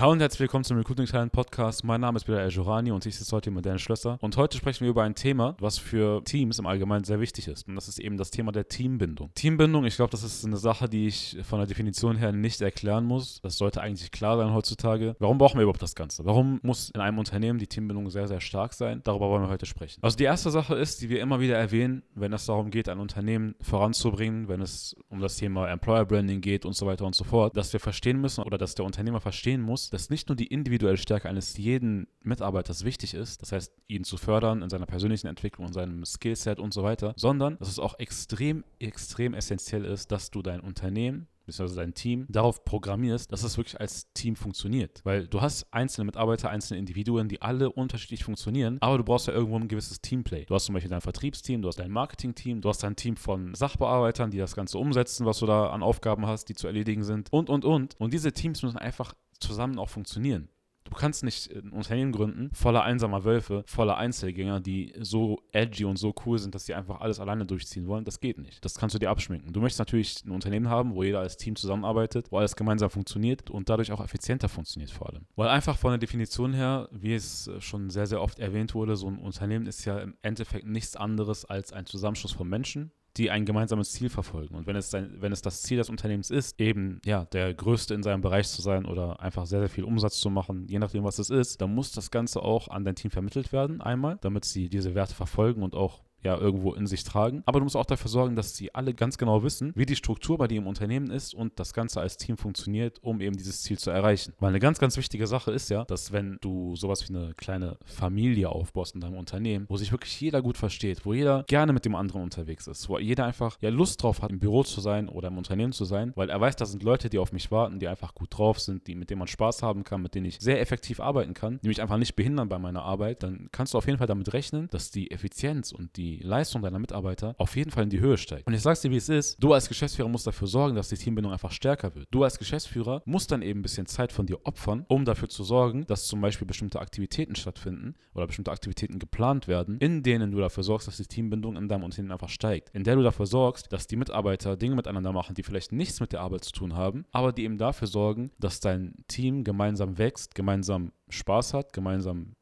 [0.00, 1.84] Hallo und herzlich willkommen zum Recruiting Talent Podcast.
[1.84, 4.16] Mein Name ist Bilal El-Jorani und ich sitze heute mit Dennis Schlösser.
[4.22, 7.68] Und heute sprechen wir über ein Thema, was für Teams im Allgemeinen sehr wichtig ist.
[7.68, 9.30] Und das ist eben das Thema der Teambindung.
[9.34, 13.04] Teambindung, ich glaube, das ist eine Sache, die ich von der Definition her nicht erklären
[13.04, 13.42] muss.
[13.42, 15.16] Das sollte eigentlich klar sein heutzutage.
[15.18, 16.24] Warum brauchen wir überhaupt das Ganze?
[16.24, 19.02] Warum muss in einem Unternehmen die Teambindung sehr, sehr stark sein?
[19.04, 20.00] Darüber wollen wir heute sprechen.
[20.00, 23.00] Also die erste Sache ist, die wir immer wieder erwähnen, wenn es darum geht, ein
[23.00, 27.24] Unternehmen voranzubringen, wenn es um das Thema Employer Branding geht und so weiter und so
[27.24, 30.46] fort, dass wir verstehen müssen oder dass der Unternehmer verstehen muss, dass nicht nur die
[30.46, 35.26] individuelle Stärke eines jeden Mitarbeiters wichtig ist, das heißt, ihn zu fördern in seiner persönlichen
[35.26, 40.12] Entwicklung, in seinem Skillset und so weiter, sondern dass es auch extrem, extrem essentiell ist,
[40.12, 41.74] dass du dein Unternehmen bzw.
[41.74, 45.00] dein Team darauf programmierst, dass es wirklich als Team funktioniert.
[45.04, 49.32] Weil du hast einzelne Mitarbeiter, einzelne Individuen, die alle unterschiedlich funktionieren, aber du brauchst ja
[49.32, 50.44] irgendwo ein gewisses Teamplay.
[50.44, 53.54] Du hast zum Beispiel dein Vertriebsteam, du hast dein Marketingteam, du hast dein Team von
[53.54, 57.32] Sachbearbeitern, die das Ganze umsetzen, was du da an Aufgaben hast, die zu erledigen sind
[57.32, 57.96] und, und, und.
[57.98, 60.48] Und diese Teams müssen einfach zusammen auch funktionieren.
[60.84, 65.98] Du kannst nicht ein Unternehmen gründen, voller einsamer Wölfe, voller Einzelgänger, die so edgy und
[65.98, 68.04] so cool sind, dass sie einfach alles alleine durchziehen wollen.
[68.04, 68.64] Das geht nicht.
[68.64, 69.52] Das kannst du dir abschminken.
[69.52, 73.50] Du möchtest natürlich ein Unternehmen haben, wo jeder als Team zusammenarbeitet, wo alles gemeinsam funktioniert
[73.50, 75.26] und dadurch auch effizienter funktioniert vor allem.
[75.36, 79.06] Weil einfach von der Definition her, wie es schon sehr, sehr oft erwähnt wurde, so
[79.06, 83.44] ein Unternehmen ist ja im Endeffekt nichts anderes als ein Zusammenschluss von Menschen, die ein
[83.44, 84.54] gemeinsames Ziel verfolgen.
[84.54, 87.94] Und wenn es, sein, wenn es das Ziel des Unternehmens ist, eben ja, der Größte
[87.94, 91.04] in seinem Bereich zu sein oder einfach sehr, sehr viel Umsatz zu machen, je nachdem,
[91.04, 94.44] was es ist, dann muss das Ganze auch an dein Team vermittelt werden, einmal, damit
[94.44, 97.42] sie diese Werte verfolgen und auch ja irgendwo in sich tragen.
[97.46, 100.38] Aber du musst auch dafür sorgen, dass sie alle ganz genau wissen, wie die Struktur
[100.38, 103.78] bei dir im Unternehmen ist und das Ganze als Team funktioniert, um eben dieses Ziel
[103.78, 104.34] zu erreichen.
[104.38, 107.76] Weil eine ganz, ganz wichtige Sache ist ja, dass wenn du sowas wie eine kleine
[107.84, 111.84] Familie aufbaust in deinem Unternehmen, wo sich wirklich jeder gut versteht, wo jeder gerne mit
[111.84, 115.08] dem anderen unterwegs ist, wo jeder einfach ja Lust drauf hat, im Büro zu sein
[115.08, 117.78] oder im Unternehmen zu sein, weil er weiß, da sind Leute, die auf mich warten,
[117.78, 120.38] die einfach gut drauf sind, die mit denen man Spaß haben kann, mit denen ich
[120.40, 123.78] sehr effektiv arbeiten kann, die mich einfach nicht behindern bei meiner Arbeit, dann kannst du
[123.78, 127.70] auf jeden Fall damit rechnen, dass die Effizienz und die Leistung deiner Mitarbeiter auf jeden
[127.70, 128.46] Fall in die Höhe steigt.
[128.46, 130.96] Und ich sag's dir, wie es ist, du als Geschäftsführer musst dafür sorgen, dass die
[130.96, 132.08] Teambindung einfach stärker wird.
[132.10, 135.44] Du als Geschäftsführer musst dann eben ein bisschen Zeit von dir opfern, um dafür zu
[135.44, 140.38] sorgen, dass zum Beispiel bestimmte Aktivitäten stattfinden oder bestimmte Aktivitäten geplant werden, in denen du
[140.38, 142.70] dafür sorgst, dass die Teambindung in deinem Unternehmen einfach steigt.
[142.74, 146.12] In der du dafür sorgst, dass die Mitarbeiter Dinge miteinander machen, die vielleicht nichts mit
[146.12, 150.34] der Arbeit zu tun haben, aber die eben dafür sorgen, dass dein Team gemeinsam wächst,
[150.34, 152.34] gemeinsam Spaß hat, gemeinsam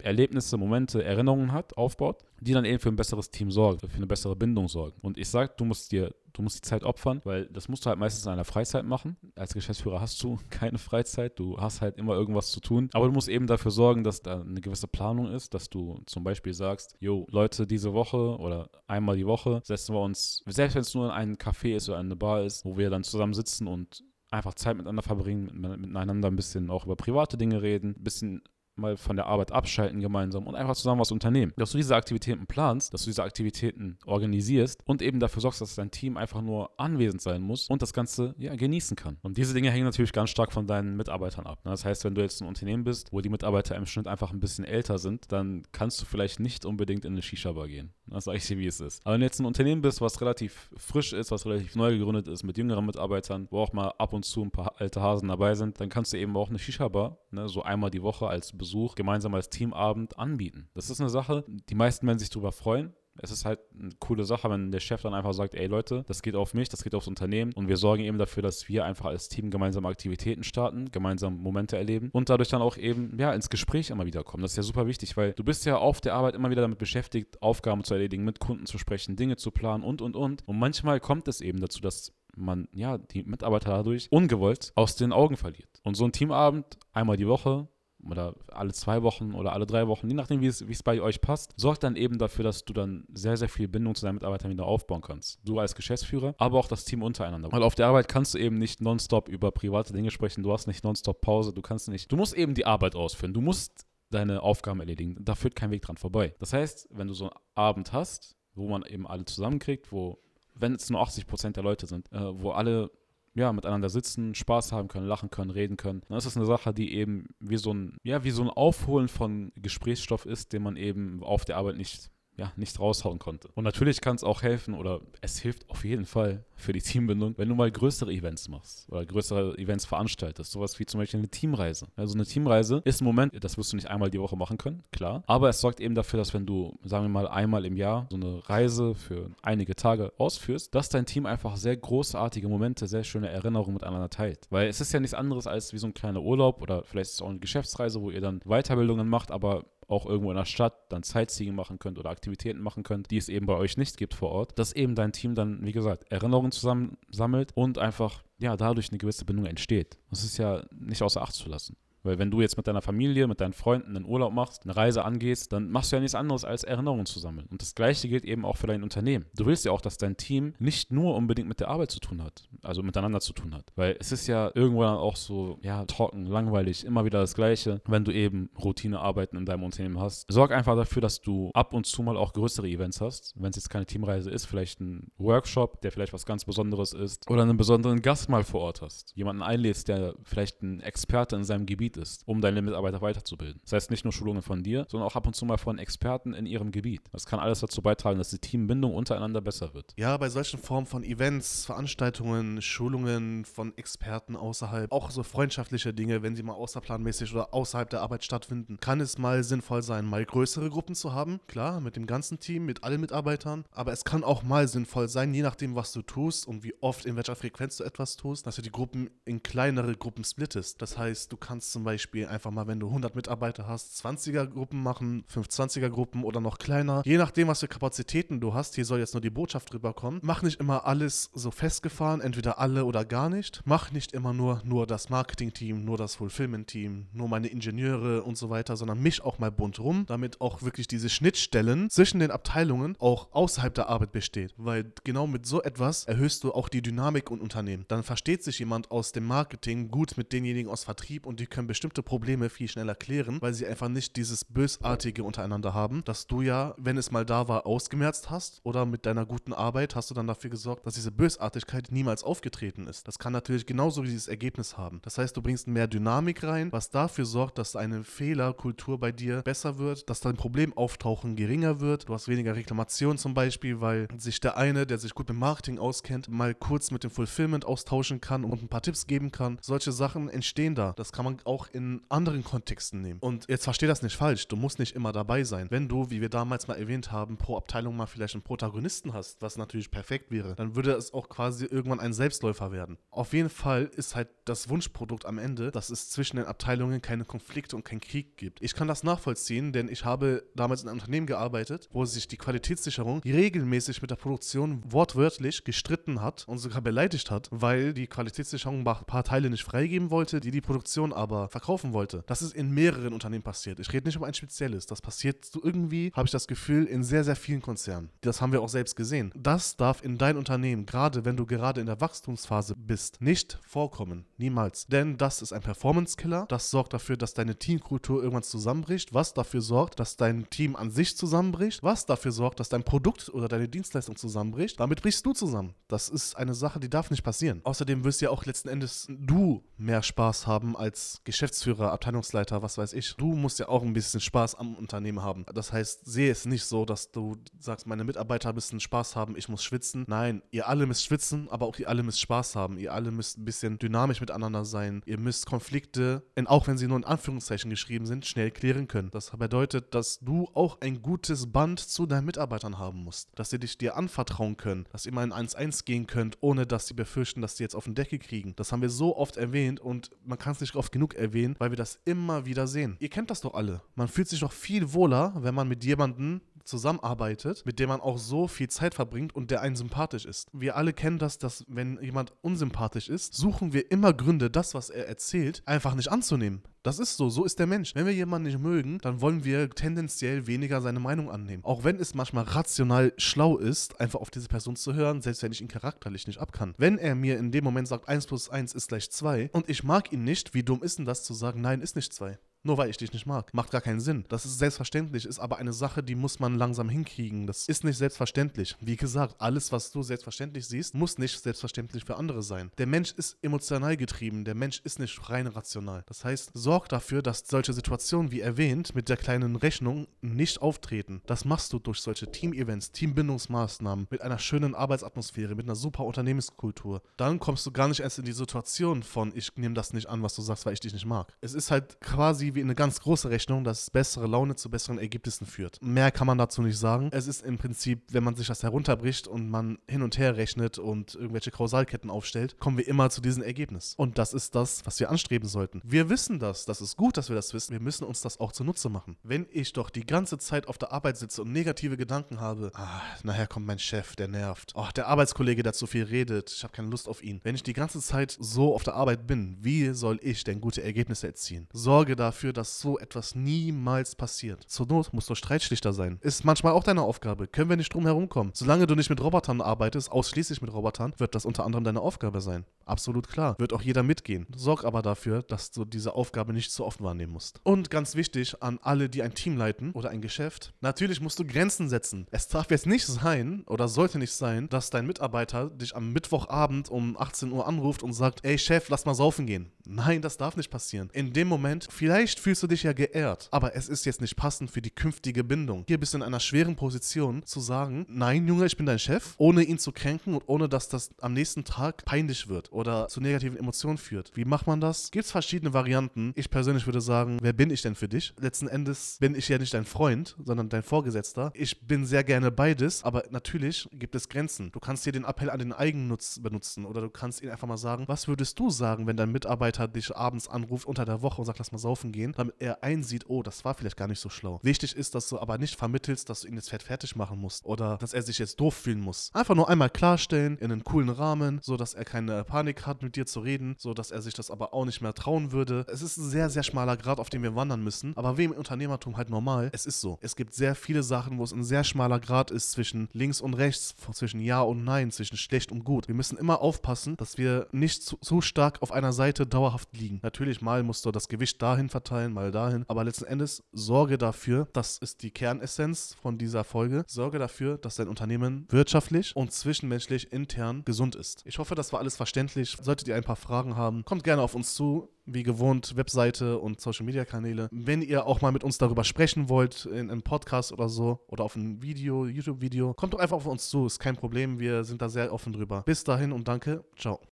[0.00, 4.06] Erlebnisse, Momente, Erinnerungen hat, aufbaut, die dann eben für ein besseres Team sorgen, für eine
[4.06, 4.98] bessere Bindung sorgen.
[5.02, 7.90] Und ich sage, du musst dir, du musst die Zeit opfern, weil das musst du
[7.90, 9.16] halt meistens in einer Freizeit machen.
[9.36, 12.88] Als Geschäftsführer hast du keine Freizeit, du hast halt immer irgendwas zu tun.
[12.92, 16.24] Aber du musst eben dafür sorgen, dass da eine gewisse Planung ist, dass du zum
[16.24, 20.82] Beispiel sagst, jo, Leute, diese Woche oder einmal die Woche setzen wir uns, selbst wenn
[20.82, 23.66] es nur in einem Café ist oder eine Bar ist, wo wir dann zusammen sitzen
[23.66, 25.50] und einfach Zeit miteinander verbringen,
[25.80, 28.42] miteinander ein bisschen auch über private Dinge reden, ein bisschen
[28.80, 31.52] mal von der Arbeit abschalten gemeinsam und einfach zusammen was unternehmen.
[31.56, 35.74] Dass du diese Aktivitäten planst, dass du diese Aktivitäten organisierst und eben dafür sorgst, dass
[35.74, 39.18] dein Team einfach nur anwesend sein muss und das Ganze ja, genießen kann.
[39.22, 41.64] Und diese Dinge hängen natürlich ganz stark von deinen Mitarbeitern ab.
[41.64, 41.70] Ne?
[41.70, 44.40] Das heißt, wenn du jetzt ein Unternehmen bist, wo die Mitarbeiter im Schnitt einfach ein
[44.40, 47.92] bisschen älter sind, dann kannst du vielleicht nicht unbedingt in eine Shisha-Bar gehen.
[48.06, 49.04] Das sage ich dir, wie es ist.
[49.04, 52.28] Aber wenn du jetzt ein Unternehmen bist, was relativ frisch ist, was relativ neu gegründet
[52.28, 55.54] ist, mit jüngeren Mitarbeitern, wo auch mal ab und zu ein paar alte Hasen dabei
[55.54, 58.69] sind, dann kannst du eben auch eine Shisha-Bar, ne, so einmal die Woche als Besuch,
[58.94, 60.68] gemeinsam als Teamabend anbieten.
[60.74, 62.94] Das ist eine Sache, die meisten werden sich darüber freuen.
[63.22, 66.22] Es ist halt eine coole Sache, wenn der Chef dann einfach sagt, ey Leute, das
[66.22, 69.06] geht auf mich, das geht aufs Unternehmen und wir sorgen eben dafür, dass wir einfach
[69.06, 73.50] als Team gemeinsam Aktivitäten starten, gemeinsam Momente erleben und dadurch dann auch eben ja ins
[73.50, 74.42] Gespräch immer wieder kommen.
[74.42, 76.78] Das ist ja super wichtig, weil du bist ja auf der Arbeit immer wieder damit
[76.78, 80.58] beschäftigt, Aufgaben zu erledigen, mit Kunden zu sprechen, Dinge zu planen und und und und
[80.58, 85.36] manchmal kommt es eben dazu, dass man ja die Mitarbeiter dadurch ungewollt aus den Augen
[85.36, 85.80] verliert.
[85.82, 87.68] Und so ein Teamabend einmal die Woche
[88.08, 91.00] oder alle zwei Wochen oder alle drei Wochen, je nachdem, wie es, wie es bei
[91.00, 94.16] euch passt, sorgt dann eben dafür, dass du dann sehr, sehr viel Bindung zu deinen
[94.16, 95.38] Mitarbeitern wieder aufbauen kannst.
[95.44, 97.50] Du als Geschäftsführer, aber auch das Team untereinander.
[97.52, 100.66] Weil auf der Arbeit kannst du eben nicht nonstop über private Dinge sprechen, du hast
[100.66, 104.42] nicht nonstop Pause, du kannst nicht, du musst eben die Arbeit ausführen, du musst deine
[104.42, 106.34] Aufgaben erledigen, da führt kein Weg dran vorbei.
[106.38, 110.18] Das heißt, wenn du so einen Abend hast, wo man eben alle zusammenkriegt, wo,
[110.54, 112.90] wenn es nur 80 Prozent der Leute sind, äh, wo alle
[113.34, 116.02] ja, miteinander sitzen, Spaß haben können, lachen können, reden können.
[116.08, 119.52] Das ist eine Sache, die eben wie so ein, ja, wie so ein Aufholen von
[119.54, 122.10] Gesprächsstoff ist, den man eben auf der Arbeit nicht
[122.40, 123.48] ja, nicht raushauen konnte.
[123.54, 127.34] Und natürlich kann es auch helfen oder es hilft auf jeden Fall für die Teambindung,
[127.36, 130.50] wenn du mal größere Events machst oder größere Events veranstaltest.
[130.50, 131.88] Sowas wie zum Beispiel eine Teamreise.
[131.96, 134.82] Also eine Teamreise ist ein Moment, das wirst du nicht einmal die Woche machen können,
[134.90, 135.22] klar.
[135.26, 138.16] Aber es sorgt eben dafür, dass wenn du, sagen wir mal, einmal im Jahr so
[138.16, 143.28] eine Reise für einige Tage ausführst, dass dein Team einfach sehr großartige Momente, sehr schöne
[143.28, 144.46] Erinnerungen miteinander teilt.
[144.48, 147.14] Weil es ist ja nichts anderes als wie so ein kleiner Urlaub oder vielleicht ist
[147.16, 150.74] es auch eine Geschäftsreise, wo ihr dann Weiterbildungen macht, aber auch irgendwo in der Stadt
[150.90, 154.14] dann Sightseeing machen könnt oder Aktivitäten machen könnt, die es eben bei euch nicht gibt
[154.14, 158.56] vor Ort, dass eben dein Team dann, wie gesagt, Erinnerungen zusammen sammelt und einfach, ja,
[158.56, 159.98] dadurch eine gewisse Bindung entsteht.
[160.10, 161.76] Das ist ja nicht außer Acht zu lassen.
[162.02, 165.04] Weil wenn du jetzt mit deiner Familie, mit deinen Freunden einen Urlaub machst, eine Reise
[165.04, 167.46] angehst, dann machst du ja nichts anderes als Erinnerungen zu sammeln.
[167.50, 169.26] Und das gleiche gilt eben auch für dein Unternehmen.
[169.34, 172.22] Du willst ja auch, dass dein Team nicht nur unbedingt mit der Arbeit zu tun
[172.22, 173.72] hat, also miteinander zu tun hat.
[173.76, 177.80] Weil es ist ja irgendwo dann auch so, ja, trocken, langweilig, immer wieder das Gleiche,
[177.86, 180.30] wenn du eben Routinearbeiten in deinem Unternehmen hast.
[180.30, 183.34] Sorg einfach dafür, dass du ab und zu mal auch größere Events hast.
[183.36, 187.28] Wenn es jetzt keine Teamreise ist, vielleicht ein Workshop, der vielleicht was ganz Besonderes ist.
[187.30, 189.12] Oder einen besonderen Gast mal vor Ort hast.
[189.16, 193.60] Jemanden einlädst, der vielleicht ein Experte in seinem Gebiet ist, um deine Mitarbeiter weiterzubilden.
[193.62, 196.34] Das heißt nicht nur Schulungen von dir, sondern auch ab und zu mal von Experten
[196.34, 197.02] in ihrem Gebiet.
[197.12, 199.94] Das kann alles dazu beitragen, dass die Teambindung untereinander besser wird.
[199.96, 206.22] Ja, bei solchen Formen von Events, Veranstaltungen, Schulungen von Experten außerhalb, auch so freundschaftliche Dinge,
[206.22, 210.24] wenn sie mal außerplanmäßig oder außerhalb der Arbeit stattfinden, kann es mal sinnvoll sein, mal
[210.24, 211.40] größere Gruppen zu haben.
[211.46, 213.64] Klar, mit dem ganzen Team, mit allen Mitarbeitern.
[213.72, 217.06] Aber es kann auch mal sinnvoll sein, je nachdem, was du tust und wie oft,
[217.06, 220.80] in welcher Frequenz du etwas tust, dass du die Gruppen in kleinere Gruppen splittest.
[220.82, 224.82] Das heißt, du kannst zum Beispiel einfach mal, wenn du 100 Mitarbeiter hast, 20er Gruppen
[224.82, 227.02] machen, 520er Gruppen oder noch kleiner.
[227.04, 230.20] Je nachdem, was für Kapazitäten du hast, hier soll jetzt nur die Botschaft rüberkommen.
[230.22, 233.62] Mach nicht immer alles so festgefahren, entweder alle oder gar nicht.
[233.64, 238.50] Mach nicht immer nur, nur das Marketing-Team, nur das Fulfillment-Team, nur meine Ingenieure und so
[238.50, 242.96] weiter, sondern misch auch mal bunt rum, damit auch wirklich diese Schnittstellen zwischen den Abteilungen
[242.98, 244.54] auch außerhalb der Arbeit besteht.
[244.56, 247.84] Weil genau mit so etwas erhöhst du auch die Dynamik und Unternehmen.
[247.88, 251.66] Dann versteht sich jemand aus dem Marketing gut mit denjenigen aus Vertrieb und die können
[251.70, 256.42] bestimmte Probleme viel schneller klären, weil sie einfach nicht dieses Bösartige untereinander haben, dass du
[256.42, 260.14] ja, wenn es mal da war, ausgemerzt hast oder mit deiner guten Arbeit hast du
[260.14, 263.06] dann dafür gesorgt, dass diese Bösartigkeit niemals aufgetreten ist.
[263.06, 264.98] Das kann natürlich genauso dieses Ergebnis haben.
[265.02, 269.42] Das heißt, du bringst mehr Dynamik rein, was dafür sorgt, dass eine Fehlerkultur bei dir
[269.42, 272.08] besser wird, dass dein Problemauftauchen geringer wird.
[272.08, 275.78] Du hast weniger Reklamationen zum Beispiel, weil sich der eine, der sich gut mit Marketing
[275.78, 279.58] auskennt, mal kurz mit dem Fulfillment austauschen kann und ein paar Tipps geben kann.
[279.60, 280.94] Solche Sachen entstehen da.
[280.96, 283.20] Das kann man auch in anderen Kontexten nehmen.
[283.20, 284.48] Und jetzt versteh das nicht falsch.
[284.48, 285.68] Du musst nicht immer dabei sein.
[285.70, 289.40] Wenn du, wie wir damals mal erwähnt haben, pro Abteilung mal vielleicht einen Protagonisten hast,
[289.42, 292.98] was natürlich perfekt wäre, dann würde es auch quasi irgendwann ein Selbstläufer werden.
[293.10, 297.24] Auf jeden Fall ist halt das Wunschprodukt am Ende, dass es zwischen den Abteilungen keine
[297.24, 298.62] Konflikte und keinen Krieg gibt.
[298.62, 302.36] Ich kann das nachvollziehen, denn ich habe damals in einem Unternehmen gearbeitet, wo sich die
[302.36, 308.80] Qualitätssicherung regelmäßig mit der Produktion wortwörtlich gestritten hat und sogar beleidigt hat, weil die Qualitätssicherung
[308.80, 312.24] ein paar Teile nicht freigeben wollte, die die Produktion aber verkaufen wollte.
[312.26, 313.80] Das ist in mehreren Unternehmen passiert.
[313.80, 314.86] Ich rede nicht um ein spezielles.
[314.86, 318.10] Das passiert so irgendwie, habe ich das Gefühl, in sehr, sehr vielen Konzernen.
[318.20, 319.32] Das haben wir auch selbst gesehen.
[319.36, 324.24] Das darf in dein Unternehmen, gerade wenn du gerade in der Wachstumsphase bist, nicht vorkommen.
[324.38, 324.86] Niemals.
[324.86, 326.46] Denn das ist ein Performance-Killer.
[326.48, 329.12] Das sorgt dafür, dass deine Teamkultur irgendwann zusammenbricht.
[329.14, 331.82] Was dafür sorgt, dass dein Team an sich zusammenbricht.
[331.82, 334.80] Was dafür sorgt, dass dein Produkt oder deine Dienstleistung zusammenbricht.
[334.80, 335.74] Damit brichst du zusammen.
[335.88, 337.60] Das ist eine Sache, die darf nicht passieren.
[337.64, 342.92] Außerdem wirst ja auch letzten Endes du mehr Spaß haben als Geschäftsführer, Abteilungsleiter, was weiß
[342.92, 343.14] ich.
[343.16, 345.44] Du musst ja auch ein bisschen Spaß am Unternehmen haben.
[345.54, 349.48] Das heißt, sehe es nicht so, dass du sagst, meine Mitarbeiter müssen Spaß haben, ich
[349.48, 350.04] muss schwitzen.
[350.08, 352.78] Nein, ihr alle müsst schwitzen, aber auch ihr alle müsst Spaß haben.
[352.78, 355.02] Ihr alle müsst ein bisschen dynamisch miteinander sein.
[355.06, 359.10] Ihr müsst Konflikte, auch wenn sie nur in Anführungszeichen geschrieben sind, schnell klären können.
[359.10, 363.28] Das bedeutet, dass du auch ein gutes Band zu deinen Mitarbeitern haben musst.
[363.34, 366.86] Dass sie dich dir anvertrauen können, dass ihr mal in 1-1 gehen könnt, ohne dass
[366.86, 368.54] sie befürchten, dass sie jetzt auf den Deckel kriegen.
[368.56, 371.70] Das haben wir so oft erwähnt und man kann es nicht oft genug erwähnen, weil
[371.70, 372.96] wir das immer wieder sehen.
[373.00, 373.82] Ihr kennt das doch alle.
[373.94, 378.18] Man fühlt sich doch viel wohler, wenn man mit jemandem zusammenarbeitet, mit dem man auch
[378.18, 380.48] so viel Zeit verbringt und der einen sympathisch ist.
[380.52, 384.90] Wir alle kennen das, dass wenn jemand unsympathisch ist, suchen wir immer Gründe, das, was
[384.90, 386.62] er erzählt, einfach nicht anzunehmen.
[386.82, 387.94] Das ist so, so ist der Mensch.
[387.94, 391.62] Wenn wir jemanden nicht mögen, dann wollen wir tendenziell weniger seine Meinung annehmen.
[391.62, 395.52] Auch wenn es manchmal rational schlau ist, einfach auf diese Person zu hören, selbst wenn
[395.52, 396.74] ich ihn charakterlich nicht abkann.
[396.78, 399.84] Wenn er mir in dem Moment sagt, 1 plus 1 ist gleich 2 und ich
[399.84, 402.38] mag ihn nicht, wie dumm ist denn das zu sagen, nein, ist nicht 2?
[402.62, 403.54] Nur weil ich dich nicht mag.
[403.54, 404.26] Macht gar keinen Sinn.
[404.28, 407.46] Das ist selbstverständlich, ist aber eine Sache, die muss man langsam hinkriegen.
[407.46, 408.76] Das ist nicht selbstverständlich.
[408.80, 412.70] Wie gesagt, alles, was du selbstverständlich siehst, muss nicht selbstverständlich für andere sein.
[412.76, 414.44] Der Mensch ist emotional getrieben.
[414.44, 416.02] Der Mensch ist nicht rein rational.
[416.06, 421.20] Das heißt, Sorg dafür, dass solche Situationen, wie erwähnt, mit der kleinen Rechnung nicht auftreten.
[421.26, 427.02] Das machst du durch solche Team-Events, Teambindungsmaßnahmen, mit einer schönen Arbeitsatmosphäre, mit einer super Unternehmenskultur.
[427.16, 430.22] Dann kommst du gar nicht erst in die Situation von, ich nehme das nicht an,
[430.22, 431.32] was du sagst, weil ich dich nicht mag.
[431.40, 435.48] Es ist halt quasi wie eine ganz große Rechnung, dass bessere Laune zu besseren Ergebnissen
[435.48, 435.82] führt.
[435.82, 437.08] Mehr kann man dazu nicht sagen.
[437.10, 440.78] Es ist im Prinzip, wenn man sich das herunterbricht und man hin und her rechnet
[440.78, 443.94] und irgendwelche Kausalketten aufstellt, kommen wir immer zu diesem Ergebnis.
[443.96, 445.82] Und das ist das, was wir anstreben sollten.
[445.84, 447.72] Wir wissen das, das ist gut, dass wir das wissen.
[447.72, 449.16] Wir müssen uns das auch zunutze machen.
[449.22, 453.00] Wenn ich doch die ganze Zeit auf der Arbeit sitze und negative Gedanken habe, ah,
[453.22, 454.72] nachher kommt mein Chef, der nervt.
[454.74, 457.40] Oh, der Arbeitskollege, der zu viel redet, ich habe keine Lust auf ihn.
[457.42, 460.82] Wenn ich die ganze Zeit so auf der Arbeit bin, wie soll ich denn gute
[460.82, 461.68] Ergebnisse erzielen?
[461.72, 464.64] Sorge dafür, dass so etwas niemals passiert.
[464.64, 466.18] Zur Not musst du Streitschlichter sein.
[466.22, 467.46] Ist manchmal auch deine Aufgabe.
[467.46, 468.50] Können wir nicht drum herum kommen.
[468.54, 472.40] Solange du nicht mit Robotern arbeitest, ausschließlich mit Robotern, wird das unter anderem deine Aufgabe
[472.40, 472.64] sein.
[472.84, 473.56] Absolut klar.
[473.58, 474.46] Wird auch jeder mitgehen.
[474.54, 476.14] Sorg aber dafür, dass du diese
[476.50, 477.60] Aufgabe nicht zu oft wahrnehmen musst.
[477.62, 481.44] Und ganz wichtig an alle, die ein Team leiten oder ein Geschäft, natürlich musst du
[481.44, 482.26] Grenzen setzen.
[482.30, 486.90] Es darf jetzt nicht sein oder sollte nicht sein, dass dein Mitarbeiter dich am Mittwochabend
[486.90, 489.70] um 18 Uhr anruft und sagt, ey Chef, lass mal saufen gehen.
[489.86, 491.10] Nein, das darf nicht passieren.
[491.12, 494.70] In dem Moment, vielleicht fühlst du dich ja geehrt, aber es ist jetzt nicht passend
[494.70, 495.84] für die künftige Bindung.
[495.88, 499.34] Hier bist du in einer schweren Position zu sagen, nein, Junge, ich bin dein Chef,
[499.38, 503.20] ohne ihn zu kränken und ohne dass das am nächsten Tag peinlich wird oder zu
[503.20, 504.30] negativen Emotionen führt.
[504.34, 505.10] Wie macht man das?
[505.10, 506.32] Gibt es verschiedene Varianten.
[506.40, 508.32] Ich persönlich würde sagen, wer bin ich denn für dich?
[508.40, 511.52] Letzten Endes bin ich ja nicht dein Freund, sondern dein Vorgesetzter.
[511.52, 514.72] Ich bin sehr gerne beides, aber natürlich gibt es Grenzen.
[514.72, 517.76] Du kannst hier den Appell an den Eigennutz benutzen oder du kannst ihn einfach mal
[517.76, 521.44] sagen, was würdest du sagen, wenn dein Mitarbeiter dich abends anruft unter der Woche und
[521.44, 524.30] sagt, lass mal saufen gehen, damit er einsieht, oh, das war vielleicht gar nicht so
[524.30, 524.60] schlau.
[524.62, 527.98] Wichtig ist, dass du aber nicht vermittelst, dass du ihn jetzt fertig machen musst oder
[527.98, 529.30] dass er sich jetzt doof fühlen muss.
[529.34, 533.16] Einfach nur einmal klarstellen in einem coolen Rahmen, so dass er keine Panik hat, mit
[533.16, 535.84] dir zu reden, so dass er sich das aber auch nicht mehr trauen würde.
[535.92, 538.52] Es ist ein sehr, sehr schmaler Grad, auf dem wir wandern müssen, aber wie im
[538.52, 540.18] Unternehmertum halt normal, es ist so.
[540.22, 543.54] Es gibt sehr viele Sachen, wo es ein sehr schmaler Grad ist zwischen links und
[543.54, 546.08] rechts, zwischen Ja und Nein, zwischen schlecht und gut.
[546.08, 550.20] Wir müssen immer aufpassen, dass wir nicht zu, zu stark auf einer Seite dauerhaft liegen.
[550.22, 554.68] Natürlich mal musst du das Gewicht dahin verteilen, mal dahin, aber letzten Endes sorge dafür,
[554.72, 560.32] das ist die Kernessenz von dieser Folge, sorge dafür, dass dein Unternehmen wirtschaftlich und zwischenmenschlich
[560.32, 561.42] intern gesund ist.
[561.44, 562.76] Ich hoffe, das war alles verständlich.
[562.80, 566.80] Solltet ihr ein paar Fragen haben, kommt gerne auf uns zu wie gewohnt Webseite und
[566.80, 567.68] Social Media Kanäle.
[567.70, 571.44] Wenn ihr auch mal mit uns darüber sprechen wollt, in einem Podcast oder so oder
[571.44, 574.58] auf ein Video, YouTube-Video, kommt doch einfach auf uns zu, ist kein Problem.
[574.58, 575.82] Wir sind da sehr offen drüber.
[575.82, 576.84] Bis dahin und danke.
[576.96, 577.20] Ciao.